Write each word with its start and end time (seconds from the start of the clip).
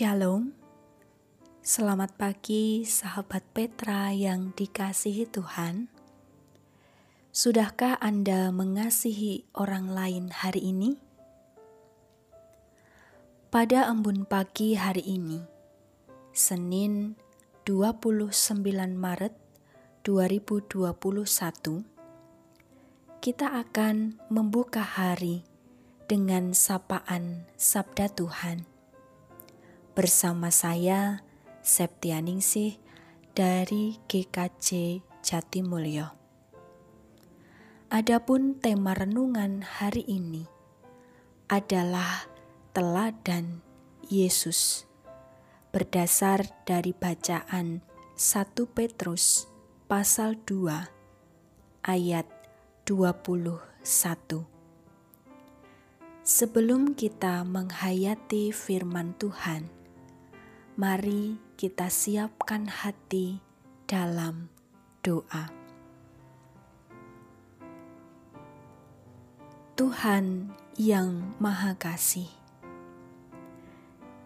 Shalom, 0.00 0.56
selamat 1.60 2.16
pagi 2.16 2.88
sahabat 2.88 3.44
Petra 3.52 4.08
yang 4.16 4.56
dikasihi 4.56 5.28
Tuhan. 5.28 5.92
Sudahkah 7.36 8.00
Anda 8.00 8.48
mengasihi 8.48 9.44
orang 9.52 9.92
lain 9.92 10.32
hari 10.32 10.72
ini? 10.72 10.96
Pada 13.52 13.92
embun 13.92 14.24
pagi 14.24 14.72
hari 14.72 15.04
ini, 15.04 15.44
Senin 16.32 17.20
29 17.68 18.32
Maret 18.96 19.36
2021, 20.08 20.80
kita 23.20 23.52
akan 23.52 24.16
membuka 24.32 24.80
hari 24.80 25.44
dengan 26.08 26.56
sapaan 26.56 27.44
Sabda 27.60 28.08
Tuhan 28.08 28.69
bersama 30.00 30.48
saya 30.48 31.20
Septianingsih 31.60 32.80
dari 33.36 34.00
GKJ 34.08 35.04
Jatimulyo. 35.20 36.16
Adapun 37.92 38.56
tema 38.56 38.96
renungan 38.96 39.60
hari 39.60 40.00
ini 40.08 40.48
adalah 41.52 42.24
teladan 42.72 43.60
Yesus 44.08 44.88
berdasar 45.68 46.48
dari 46.64 46.96
bacaan 46.96 47.84
1 48.16 48.56
Petrus 48.72 49.52
pasal 49.84 50.40
2 50.48 51.84
ayat 51.84 52.24
21. 52.88 54.48
Sebelum 56.24 56.96
kita 56.96 57.44
menghayati 57.44 58.48
firman 58.48 59.12
Tuhan, 59.20 59.79
mari 60.80 61.36
kita 61.60 61.92
siapkan 61.92 62.64
hati 62.64 63.36
dalam 63.84 64.48
doa. 65.04 65.52
Tuhan 69.76 70.48
yang 70.80 71.36
Maha 71.36 71.76
Kasih, 71.76 72.32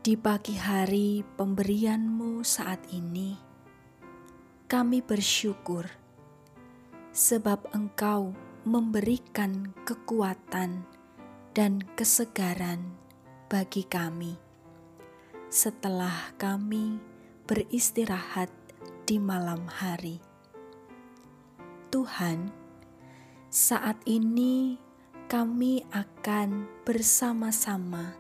di 0.07 0.15
pagi 0.15 0.55
hari 0.55 1.27
pemberianmu 1.35 2.47
saat 2.47 2.87
ini, 2.95 3.35
kami 4.71 5.03
bersyukur 5.03 5.91
sebab 7.11 7.67
Engkau 7.75 8.31
memberikan 8.63 9.75
kekuatan 9.83 10.87
dan 11.51 11.83
kesegaran 11.99 12.95
bagi 13.51 13.83
kami 13.83 14.44
setelah 15.55 16.35
kami 16.35 16.99
beristirahat 17.47 18.51
di 19.07 19.23
malam 19.23 19.71
hari. 19.71 20.19
Tuhan, 21.95 22.51
saat 23.55 24.03
ini 24.03 24.83
kami 25.31 25.87
akan 25.95 26.67
bersama-sama 26.83 28.19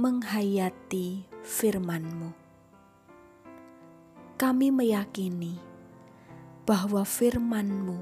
menghayati 0.00 1.28
firman-Mu. 1.44 2.32
Kami 4.40 4.72
meyakini 4.72 5.60
bahwa 6.64 7.04
firman-Mu 7.04 8.00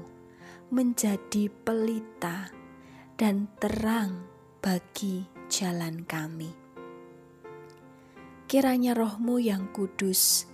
menjadi 0.71 1.51
pelita 1.67 2.47
dan 3.19 3.51
terang 3.59 4.23
bagi 4.63 5.27
jalan 5.51 6.07
kami 6.07 6.58
kiranya 8.49 8.97
rohmu 8.97 9.37
yang 9.37 9.69
kudus 9.69 10.49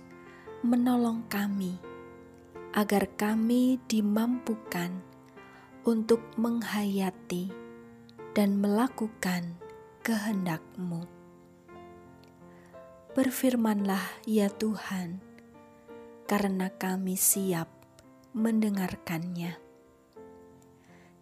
menolong 0.60 1.24
kami, 1.32 1.80
agar 2.76 3.08
kami 3.16 3.80
dimampukan 3.88 5.00
untuk 5.88 6.20
menghayati 6.36 7.48
dan 8.36 8.60
melakukan 8.60 9.56
kehendakmu. 10.04 11.08
Berfirmanlah 13.16 14.04
ya 14.28 14.52
Tuhan, 14.52 15.24
karena 16.28 16.68
kami 16.76 17.16
siap 17.16 17.72
mendengarkannya. 18.36 19.56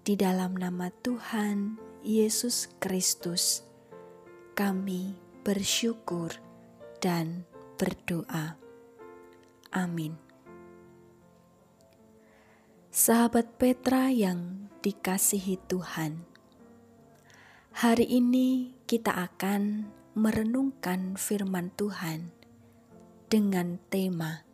Di 0.03 0.19
dalam 0.19 0.59
nama 0.59 0.91
Tuhan 0.91 1.79
Yesus 2.03 2.67
Kristus, 2.83 3.63
kami 4.59 5.15
bersyukur 5.47 6.35
dan 7.05 7.45
berdoa. 7.77 8.57
Amin. 9.77 10.17
Sahabat 12.89 13.61
Petra 13.61 14.09
yang 14.09 14.73
dikasihi 14.81 15.61
Tuhan, 15.69 16.25
hari 17.77 18.09
ini 18.09 18.73
kita 18.89 19.13
akan 19.13 19.93
merenungkan 20.17 21.21
firman 21.21 21.69
Tuhan 21.77 22.33
dengan 23.29 23.77
tema 23.93 24.47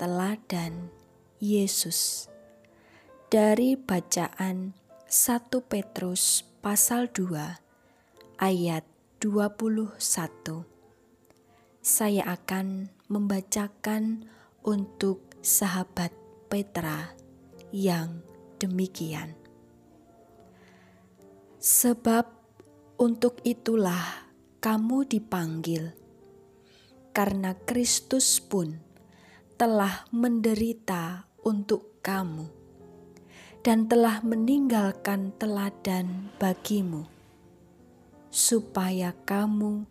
teladan 0.00 0.90
Yesus 1.38 2.26
dari 3.28 3.76
bacaan 3.78 4.74
1 5.06 5.70
Petrus 5.70 6.42
pasal 6.64 7.12
2 7.12 8.40
ayat 8.40 8.82
21 9.20 10.81
saya 11.82 12.38
akan 12.38 12.94
membacakan 13.10 14.30
untuk 14.62 15.34
sahabat 15.42 16.14
Petra 16.46 17.10
yang 17.74 18.22
demikian. 18.62 19.34
Sebab 21.58 22.30
untuk 23.02 23.42
itulah 23.42 24.30
kamu 24.62 25.10
dipanggil, 25.10 25.90
karena 27.10 27.58
Kristus 27.66 28.38
pun 28.38 28.78
telah 29.58 30.06
menderita 30.14 31.26
untuk 31.42 31.98
kamu 31.98 32.46
dan 33.66 33.90
telah 33.90 34.22
meninggalkan 34.22 35.34
teladan 35.34 36.30
bagimu, 36.38 37.10
supaya 38.30 39.14
kamu 39.26 39.90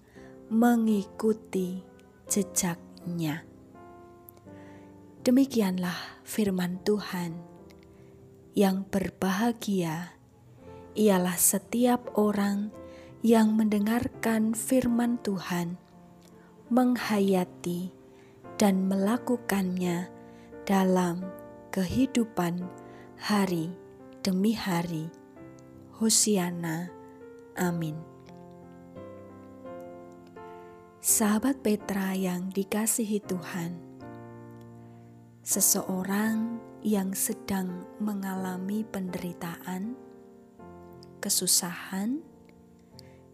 mengikuti 0.51 1.79
jejaknya. 2.27 3.47
Demikianlah 5.23 5.95
firman 6.27 6.75
Tuhan 6.83 7.39
yang 8.51 8.83
berbahagia 8.83 10.11
ialah 10.91 11.39
setiap 11.39 12.19
orang 12.19 12.67
yang 13.23 13.55
mendengarkan 13.55 14.51
firman 14.51 15.23
Tuhan, 15.23 15.79
menghayati 16.67 17.95
dan 18.59 18.91
melakukannya 18.91 20.11
dalam 20.67 21.31
kehidupan 21.71 22.67
hari 23.15 23.71
demi 24.19 24.51
hari. 24.51 25.07
Hosiana. 25.95 26.91
Amin. 27.55 28.20
Sahabat 31.01 31.65
Petra 31.65 32.13
yang 32.13 32.53
dikasihi 32.53 33.25
Tuhan, 33.25 33.73
seseorang 35.41 36.61
yang 36.85 37.17
sedang 37.17 37.89
mengalami 37.97 38.85
penderitaan, 38.85 39.97
kesusahan, 41.17 42.21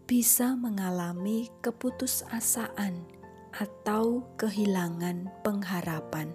bisa 0.08 0.56
mengalami 0.56 1.52
keputusasaan 1.60 3.04
atau 3.52 4.24
kehilangan 4.40 5.28
pengharapan. 5.44 6.32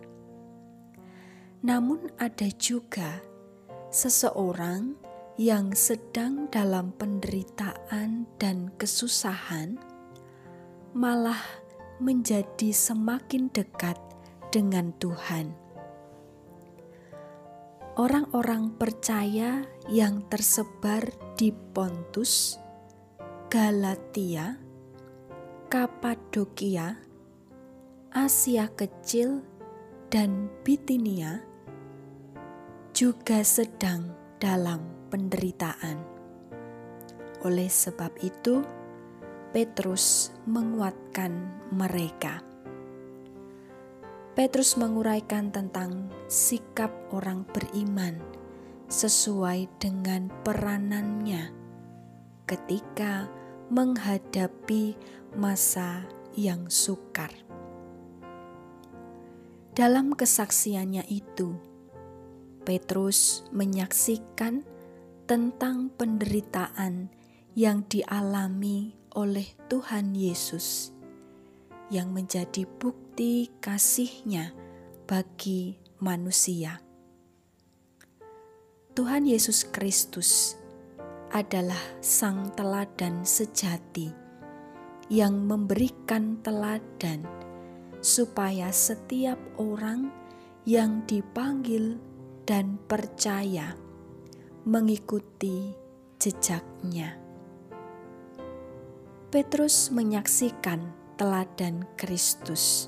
Namun, 1.65 2.13
ada 2.21 2.45
juga 2.62 3.25
seseorang 3.89 4.94
yang 5.41 5.74
sedang 5.74 6.45
dalam 6.53 6.94
penderitaan 6.94 8.29
dan 8.38 8.69
kesusahan 8.77 9.93
malah 10.94 11.42
menjadi 11.98 12.69
semakin 12.69 13.50
dekat 13.50 13.98
dengan 14.54 14.94
Tuhan. 15.01 15.57
Orang-orang 17.94 18.74
percaya 18.78 19.66
yang 19.90 20.25
tersebar 20.30 21.06
di 21.38 21.54
Pontus, 21.54 22.57
Galatia, 23.50 24.57
Kapadokia, 25.69 26.98
Asia 28.13 28.69
Kecil, 28.74 29.46
dan 30.13 30.50
Bitinia 30.62 31.42
juga 32.94 33.42
sedang 33.42 34.13
dalam 34.38 34.86
penderitaan. 35.10 35.98
Oleh 37.42 37.69
sebab 37.69 38.13
itu, 38.22 38.62
Petrus 39.53 40.33
menguatkan 40.50 41.29
mereka. 41.69 42.41
Petrus 44.33 44.73
menguraikan 44.81 45.53
tentang 45.53 46.09
sikap 46.25 46.89
orang 47.13 47.45
beriman 47.53 48.17
sesuai 48.89 49.69
dengan 49.77 50.33
peranannya 50.41 51.53
ketika 52.50 53.29
menghadapi 53.69 54.97
masa 55.38 56.01
yang 56.33 56.65
sukar. 56.73 57.29
Dalam 59.77 60.17
kesaksiannya 60.17 61.05
itu, 61.13 61.53
Petrus 62.65 63.45
menyaksikan 63.53 64.65
tentang 65.29 65.94
penderitaan 65.94 67.13
yang 67.53 67.85
dialami 67.85 69.02
oleh 69.13 69.45
Tuhan 69.69 70.18
Yesus 70.18 70.89
yang 71.94 72.10
menjadi 72.10 72.65
bukti 72.65 73.54
kasihnya 73.62 74.54
bagi 75.06 75.77
manusia. 76.01 76.81
Tuhan 78.94 79.25
Yesus 79.25 79.65
Kristus 79.69 80.54
adalah 81.33 81.81
sang 81.98 82.54
teladan 82.54 83.25
sejati 83.25 84.13
yang 85.10 85.45
memberikan 85.50 86.38
teladan 86.45 87.25
supaya 88.01 88.69
setiap 88.69 89.38
orang 89.57 90.13
yang 90.65 91.01
dipanggil 91.10 91.98
dan 92.45 92.77
percaya 92.86 93.74
mengikuti 94.63 95.74
jejaknya. 96.19 97.23
Petrus 99.33 99.89
menyaksikan 99.89 100.94
teladan 101.18 101.89
Kristus. 101.97 102.85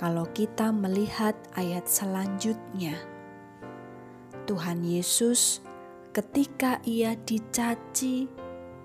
Kalau 0.00 0.24
kita 0.32 0.72
melihat 0.72 1.36
ayat 1.52 1.84
selanjutnya, 1.84 2.96
Tuhan 4.48 4.80
Yesus 4.80 5.60
ketika 6.16 6.80
ia 6.88 7.12
dicaci 7.28 8.24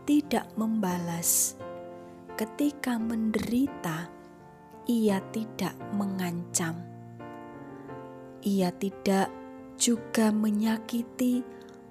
tidak 0.04 0.52
membalas. 0.60 1.56
Ketika 2.36 3.00
menderita, 3.00 4.12
ia 4.84 5.24
tidak 5.32 5.80
mengancam. 5.96 6.76
Ia 8.44 8.76
tidak 8.76 9.32
juga 9.80 10.36
menyakiti 10.36 11.40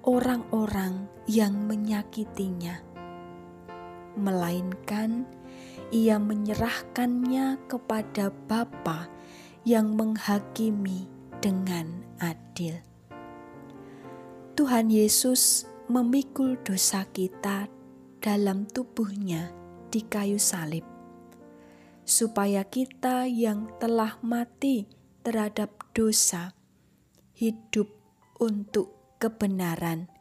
orang-orang 0.05 1.09
yang 1.25 1.57
menyakitinya 1.65 2.86
melainkan 4.17 5.29
ia 5.93 6.19
menyerahkannya 6.19 7.63
kepada 7.71 8.27
Bapa 8.49 9.07
yang 9.63 9.95
menghakimi 9.95 11.07
dengan 11.39 12.03
adil. 12.19 12.75
Tuhan 14.57 14.91
Yesus 14.91 15.69
memikul 15.87 16.59
dosa 16.65 17.07
kita 17.07 17.71
dalam 18.19 18.67
tubuhnya 18.67 19.53
di 19.87 20.03
kayu 20.03 20.41
salib, 20.41 20.83
supaya 22.03 22.67
kita 22.67 23.29
yang 23.29 23.71
telah 23.79 24.19
mati 24.19 24.89
terhadap 25.23 25.71
dosa 25.95 26.51
hidup 27.37 27.87
untuk 28.41 28.91
kebenaran, 29.21 30.11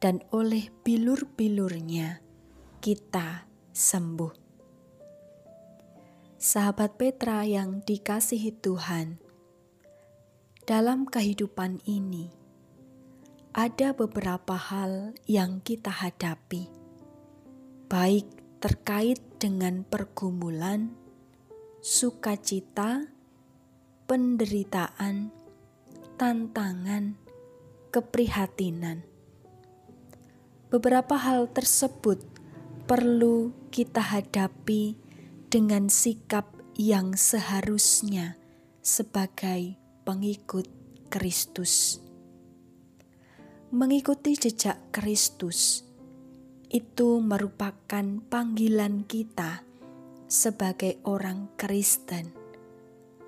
dan 0.00 0.24
oleh 0.32 0.72
bilur-bilurnya 0.86 2.24
kita 2.80 3.44
sembuh. 3.76 4.32
Sahabat 6.40 6.96
Petra 6.96 7.44
yang 7.44 7.84
dikasihi 7.84 8.56
Tuhan, 8.56 9.20
dalam 10.64 11.04
kehidupan 11.04 11.84
ini 11.84 12.32
ada 13.52 13.92
beberapa 13.92 14.56
hal 14.56 15.12
yang 15.28 15.60
kita 15.60 15.92
hadapi, 15.92 16.72
baik 17.92 18.24
terkait 18.64 19.20
dengan 19.36 19.84
pergumulan, 19.84 20.96
sukacita, 21.84 23.12
penderitaan, 24.08 25.28
tantangan, 26.16 27.20
keprihatinan. 27.92 29.04
Beberapa 30.72 31.20
hal 31.20 31.52
tersebut 31.52 32.39
perlu 32.90 33.54
kita 33.70 34.02
hadapi 34.02 34.98
dengan 35.46 35.86
sikap 35.86 36.50
yang 36.74 37.14
seharusnya 37.14 38.34
sebagai 38.82 39.78
pengikut 40.02 40.66
Kristus. 41.06 42.02
Mengikuti 43.70 44.34
jejak 44.34 44.90
Kristus 44.90 45.86
itu 46.66 47.22
merupakan 47.22 48.26
panggilan 48.26 49.06
kita 49.06 49.62
sebagai 50.26 50.98
orang 51.06 51.46
Kristen, 51.54 52.34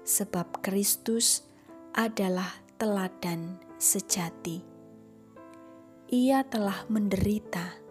sebab 0.03 0.58
Kristus 0.58 1.47
adalah 1.94 2.50
teladan 2.82 3.62
sejati. 3.79 4.58
Ia 6.11 6.43
telah 6.50 6.82
menderita 6.91 7.81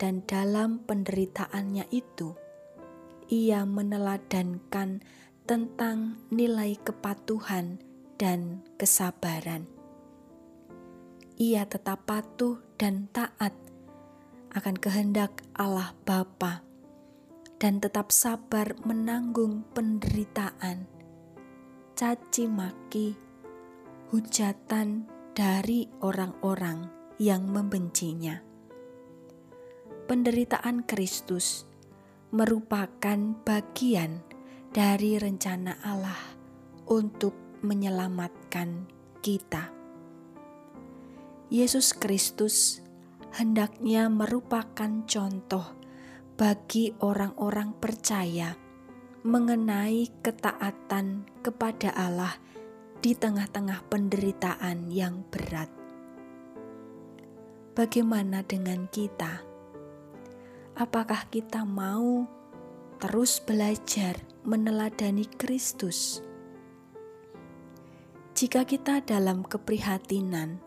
dan 0.00 0.24
dalam 0.24 0.80
penderitaannya 0.88 1.84
itu 1.92 2.32
ia 3.28 3.68
meneladankan 3.68 5.04
tentang 5.44 6.18
nilai 6.32 6.80
kepatuhan 6.80 7.78
dan 8.16 8.64
kesabaran. 8.80 9.68
Ia 11.36 11.68
tetap 11.68 12.08
patuh 12.08 12.58
dan 12.80 13.12
taat 13.12 13.52
akan 14.56 14.76
kehendak 14.80 15.44
Allah 15.54 15.92
Bapa 16.08 16.64
dan 17.60 17.78
tetap 17.78 18.08
sabar 18.08 18.72
menanggung 18.88 19.68
penderitaan, 19.76 20.88
caci 21.92 22.48
maki, 22.48 23.14
hujatan 24.10 25.06
dari 25.36 25.86
orang-orang 26.00 26.88
yang 27.20 27.46
membencinya 27.46 28.49
penderitaan 30.10 30.82
Kristus 30.90 31.70
merupakan 32.34 33.14
bagian 33.46 34.18
dari 34.74 35.14
rencana 35.22 35.78
Allah 35.86 36.18
untuk 36.90 37.30
menyelamatkan 37.62 38.90
kita. 39.22 39.70
Yesus 41.46 41.94
Kristus 41.94 42.82
hendaknya 43.38 44.10
merupakan 44.10 45.06
contoh 45.06 45.78
bagi 46.34 46.90
orang-orang 46.98 47.70
percaya 47.78 48.58
mengenai 49.22 50.10
ketaatan 50.26 51.22
kepada 51.38 51.94
Allah 51.94 52.34
di 52.98 53.14
tengah-tengah 53.14 53.86
penderitaan 53.86 54.90
yang 54.90 55.22
berat. 55.30 55.70
Bagaimana 57.78 58.42
dengan 58.42 58.90
kita? 58.90 59.49
Apakah 60.78 61.26
kita 61.32 61.66
mau 61.66 62.28
terus 63.00 63.40
belajar 63.42 64.18
meneladani 64.44 65.26
Kristus? 65.38 66.20
Jika 68.36 68.64
kita 68.64 69.04
dalam 69.04 69.44
keprihatinan, 69.44 70.62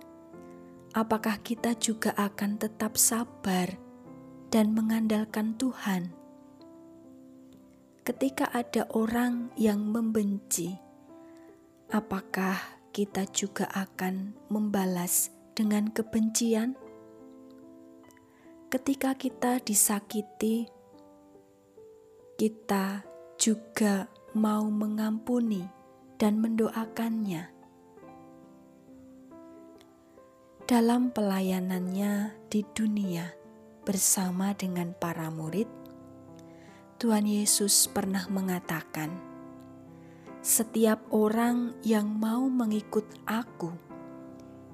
apakah 0.93 1.41
kita 1.41 1.73
juga 1.73 2.13
akan 2.13 2.61
tetap 2.61 3.01
sabar 3.01 3.71
dan 4.53 4.77
mengandalkan 4.77 5.57
Tuhan? 5.57 6.13
Ketika 8.03 8.51
ada 8.51 8.85
orang 8.93 9.49
yang 9.55 9.89
membenci, 9.89 10.75
apakah 11.89 12.59
kita 12.93 13.25
juga 13.31 13.65
akan 13.73 14.37
membalas 14.51 15.33
dengan 15.57 15.89
kebencian? 15.89 16.82
Ketika 18.73 19.13
kita 19.13 19.61
disakiti, 19.61 20.65
kita 22.41 23.05
juga 23.37 24.09
mau 24.33 24.65
mengampuni 24.65 25.61
dan 26.17 26.41
mendoakannya. 26.41 27.53
Dalam 30.65 31.13
pelayanannya 31.13 32.33
di 32.49 32.65
dunia 32.73 33.29
bersama 33.85 34.57
dengan 34.57 34.97
para 34.97 35.29
murid, 35.29 35.69
Tuhan 36.97 37.29
Yesus 37.29 37.85
pernah 37.93 38.25
mengatakan, 38.25 39.13
"Setiap 40.41 41.13
orang 41.13 41.77
yang 41.85 42.09
mau 42.09 42.49
mengikut 42.49 43.05
Aku, 43.29 43.69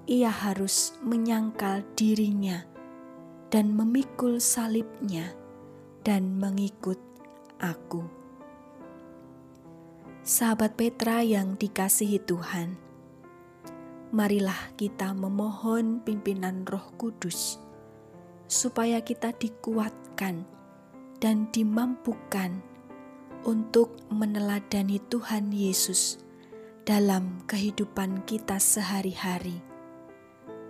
ia 0.08 0.32
harus 0.32 0.96
menyangkal 1.03 1.84
dirinya." 2.00 2.78
Dan 3.50 3.74
memikul 3.74 4.38
salibnya 4.38 5.34
dan 6.06 6.38
mengikut 6.38 7.01
aku. 7.58 8.06
Sahabat 10.22 10.77
Petra 10.77 11.25
yang 11.25 11.58
dikasihi 11.58 12.22
Tuhan, 12.22 12.77
marilah 14.13 14.74
kita 14.77 15.18
memohon 15.18 16.06
pimpinan 16.06 16.65
Roh 16.70 16.94
Kudus 17.01 17.58
supaya 18.50 19.01
kita 19.01 19.34
dikuatkan 19.34 20.46
dan 21.18 21.50
dimampukan 21.50 22.62
untuk 23.46 23.98
meneladani 24.10 25.01
Tuhan 25.10 25.53
Yesus 25.53 26.22
dalam 26.84 27.46
kehidupan 27.46 28.25
kita 28.25 28.58
sehari-hari, 28.58 29.62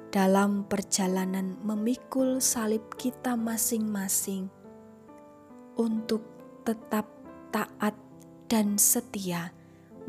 dalam 0.10 0.66
perjalanan 0.66 1.54
memikul 1.62 2.42
salib 2.42 2.82
kita 2.98 3.38
masing-masing, 3.38 4.50
untuk 5.78 6.26
tetap 6.66 7.06
taat 7.54 7.94
dan 8.50 8.82
setia 8.82 9.54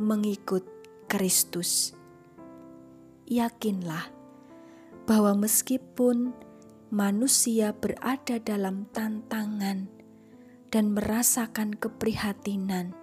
mengikut 0.01 0.65
Kristus. 1.05 1.93
Yakinlah 3.29 4.11
bahwa 5.05 5.47
meskipun 5.47 6.35
manusia 6.91 7.77
berada 7.77 8.43
dalam 8.43 8.89
tantangan 8.91 9.87
dan 10.73 10.97
merasakan 10.97 11.77
keprihatinan, 11.77 12.97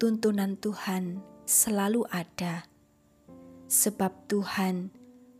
tuntunan 0.00 0.58
Tuhan 0.58 1.22
selalu 1.46 2.08
ada, 2.10 2.66
sebab 3.70 4.10
Tuhan 4.26 4.90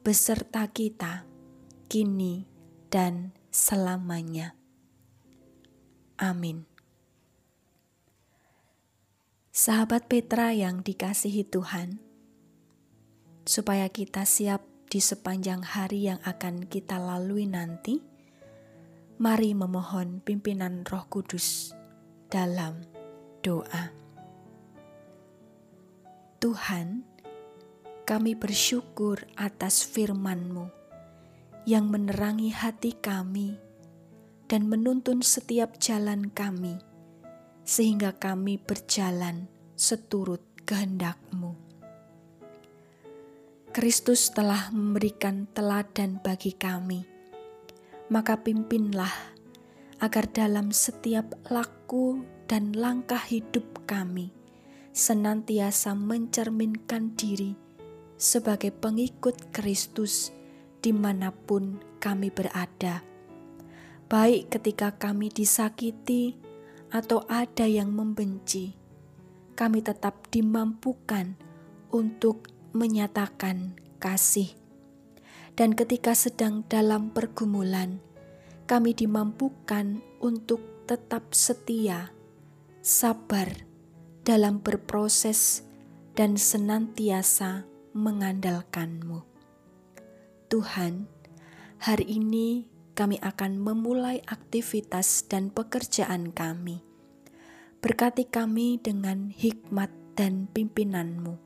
beserta 0.02 0.66
kita 0.70 1.26
kini 1.88 2.44
dan 2.92 3.32
selamanya. 3.48 4.54
Amin. 6.18 6.66
Sahabat 9.54 10.06
Petra 10.06 10.54
yang 10.54 10.86
dikasihi 10.86 11.42
Tuhan, 11.42 11.98
supaya 13.42 13.90
kita 13.90 14.22
siap 14.22 14.62
di 14.86 15.02
sepanjang 15.02 15.66
hari 15.66 16.06
yang 16.06 16.22
akan 16.22 16.68
kita 16.70 17.00
lalui 17.00 17.50
nanti, 17.50 17.98
mari 19.18 19.56
memohon 19.58 20.22
pimpinan 20.22 20.86
Roh 20.86 21.10
Kudus 21.10 21.74
dalam 22.30 22.86
doa. 23.42 23.90
Tuhan, 26.38 27.07
kami 28.08 28.32
bersyukur 28.32 29.20
atas 29.36 29.84
firman-Mu 29.84 30.72
yang 31.68 31.92
menerangi 31.92 32.48
hati 32.48 32.96
kami 32.96 33.60
dan 34.48 34.64
menuntun 34.64 35.20
setiap 35.20 35.76
jalan 35.76 36.32
kami, 36.32 36.80
sehingga 37.68 38.16
kami 38.16 38.56
berjalan 38.64 39.44
seturut 39.76 40.40
kehendak-Mu. 40.64 41.52
Kristus 43.76 44.32
telah 44.32 44.72
memberikan 44.72 45.44
teladan 45.52 46.16
bagi 46.24 46.56
kami, 46.56 47.04
maka 48.08 48.40
pimpinlah 48.40 49.12
agar 50.00 50.24
dalam 50.32 50.72
setiap 50.72 51.36
laku 51.52 52.24
dan 52.48 52.72
langkah 52.72 53.20
hidup 53.20 53.84
kami 53.84 54.32
senantiasa 54.96 55.92
mencerminkan 55.92 57.12
diri 57.12 57.67
sebagai 58.18 58.74
pengikut 58.74 59.54
Kristus 59.54 60.34
di 60.82 60.90
mana 60.90 61.30
pun 61.30 61.78
kami 62.02 62.34
berada. 62.34 63.06
Baik 64.10 64.58
ketika 64.58 64.98
kami 64.98 65.30
disakiti 65.30 66.34
atau 66.90 67.22
ada 67.30 67.64
yang 67.64 67.94
membenci, 67.94 68.74
kami 69.54 69.80
tetap 69.80 70.26
dimampukan 70.34 71.38
untuk 71.94 72.50
menyatakan 72.74 73.78
kasih. 74.02 74.50
Dan 75.58 75.74
ketika 75.74 76.14
sedang 76.14 76.62
dalam 76.70 77.10
pergumulan, 77.10 77.98
kami 78.70 78.94
dimampukan 78.94 79.98
untuk 80.22 80.62
tetap 80.86 81.34
setia, 81.34 82.14
sabar, 82.80 83.50
dalam 84.22 84.62
berproses 84.62 85.66
dan 86.14 86.38
senantiasa 86.38 87.66
mengandalkanmu. 87.98 89.26
Tuhan, 90.46 91.10
hari 91.82 92.06
ini 92.06 92.70
kami 92.94 93.18
akan 93.18 93.58
memulai 93.58 94.22
aktivitas 94.26 95.26
dan 95.26 95.50
pekerjaan 95.50 96.30
kami. 96.30 96.86
Berkati 97.82 98.26
kami 98.26 98.78
dengan 98.78 99.30
hikmat 99.34 99.90
dan 100.14 100.50
pimpinanmu. 100.50 101.38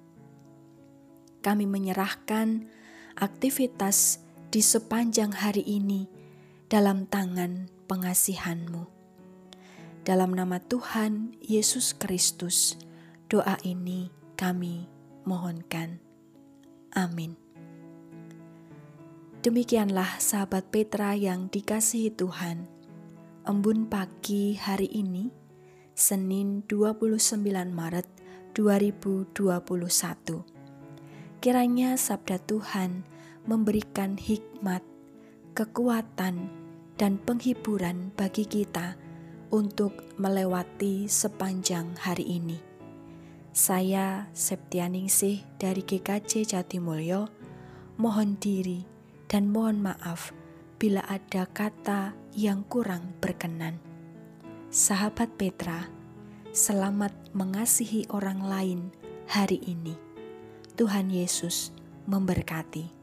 Kami 1.45 1.65
menyerahkan 1.69 2.69
aktivitas 3.17 4.23
di 4.53 4.61
sepanjang 4.61 5.33
hari 5.33 5.65
ini 5.65 6.09
dalam 6.69 7.05
tangan 7.09 7.69
pengasihanmu. 7.89 8.89
Dalam 10.03 10.35
nama 10.35 10.59
Tuhan 10.59 11.37
Yesus 11.39 11.95
Kristus, 11.95 12.75
doa 13.31 13.55
ini 13.63 14.11
kami 14.35 14.91
mohonkan. 15.23 16.02
Amin. 16.93 17.41
Demikianlah 19.41 20.21
sahabat 20.21 20.69
Petra 20.69 21.17
yang 21.17 21.49
dikasihi 21.49 22.13
Tuhan. 22.13 22.69
Embun 23.49 23.91
pagi 23.91 24.55
hari 24.55 24.87
ini, 24.93 25.33
Senin 25.97 26.63
29 26.69 27.43
Maret 27.73 28.07
2021. 28.55 30.45
Kiranya 31.43 31.99
sabda 31.99 32.39
Tuhan 32.39 33.03
memberikan 33.51 34.15
hikmat, 34.15 34.85
kekuatan, 35.59 36.47
dan 37.01 37.19
penghiburan 37.19 38.15
bagi 38.15 38.47
kita 38.47 38.95
untuk 39.51 40.07
melewati 40.21 41.11
sepanjang 41.11 41.99
hari 41.99 42.39
ini. 42.39 42.72
Saya 43.53 44.33
Septianingsih 44.33 45.45
dari 45.61 45.85
GKJ 45.85 46.57
Jatimulyo 46.57 47.29
mohon 48.01 48.41
diri 48.41 48.81
dan 49.29 49.53
mohon 49.53 49.77
maaf 49.77 50.33
bila 50.81 51.05
ada 51.05 51.45
kata 51.45 52.17
yang 52.33 52.65
kurang 52.65 53.13
berkenan. 53.21 53.77
Sahabat 54.73 55.37
Petra, 55.37 55.85
selamat 56.57 57.13
mengasihi 57.37 58.09
orang 58.09 58.41
lain 58.41 58.81
hari 59.29 59.61
ini. 59.69 60.01
Tuhan 60.81 61.13
Yesus 61.13 61.77
memberkati. 62.09 63.02